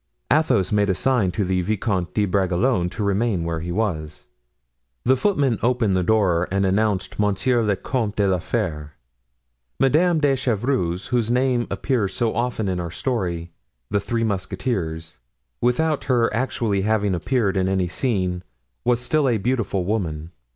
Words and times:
Athos 0.33 0.71
made 0.71 0.89
a 0.89 0.95
sign 0.95 1.29
to 1.31 1.45
the 1.45 1.61
Vicomte 1.61 2.15
de 2.15 2.25
Bragelonne 2.25 2.89
to 2.89 3.03
remain 3.03 3.43
where 3.43 3.59
he 3.59 3.71
was. 3.71 4.25
The 5.03 5.15
footman 5.15 5.59
opened 5.61 5.95
the 5.95 6.01
door 6.01 6.47
and 6.49 6.65
announced 6.65 7.19
Monsieur 7.19 7.61
le 7.61 7.75
Comte 7.75 8.15
de 8.15 8.27
la 8.27 8.39
Fere. 8.39 8.93
Madame 9.79 10.19
de 10.19 10.35
Chevreuse, 10.35 11.09
whose 11.09 11.29
name 11.29 11.67
appears 11.69 12.15
so 12.15 12.33
often 12.33 12.67
in 12.67 12.79
our 12.79 12.89
story 12.89 13.51
"The 13.91 13.99
Three 13.99 14.23
Musketeers," 14.23 15.19
without 15.61 16.05
her 16.05 16.33
actually 16.33 16.81
having 16.81 17.13
appeared 17.13 17.55
in 17.55 17.67
any 17.69 17.87
scene, 17.87 18.41
was 18.83 18.99
still 18.99 19.29
a 19.29 19.37
beautiful 19.37 19.85
woman. 19.85 20.31